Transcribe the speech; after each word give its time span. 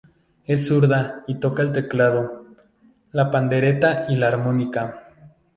Es 0.47 0.65
zurda 0.67 1.23
y 1.27 1.35
toca 1.35 1.61
el 1.61 1.71
teclado, 1.71 2.47
la 3.11 3.29
pandereta 3.29 4.05
y 4.09 4.15
la 4.15 4.29
armónica. 4.29 5.05